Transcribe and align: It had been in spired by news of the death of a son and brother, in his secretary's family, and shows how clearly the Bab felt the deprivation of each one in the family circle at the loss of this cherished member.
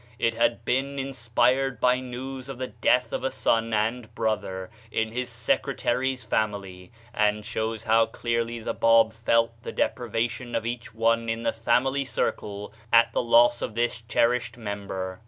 It 0.17 0.33
had 0.33 0.65
been 0.65 0.97
in 0.97 1.13
spired 1.13 1.79
by 1.79 1.99
news 1.99 2.49
of 2.49 2.57
the 2.57 2.65
death 2.69 3.13
of 3.13 3.23
a 3.23 3.29
son 3.29 3.71
and 3.71 4.15
brother, 4.15 4.71
in 4.91 5.11
his 5.11 5.29
secretary's 5.29 6.23
family, 6.23 6.91
and 7.13 7.45
shows 7.45 7.83
how 7.83 8.07
clearly 8.07 8.57
the 8.57 8.73
Bab 8.73 9.13
felt 9.13 9.61
the 9.61 9.71
deprivation 9.71 10.55
of 10.55 10.65
each 10.65 10.91
one 10.95 11.29
in 11.29 11.43
the 11.43 11.53
family 11.53 12.03
circle 12.03 12.73
at 12.91 13.13
the 13.13 13.21
loss 13.21 13.61
of 13.61 13.75
this 13.75 14.01
cherished 14.07 14.57
member. 14.57 15.19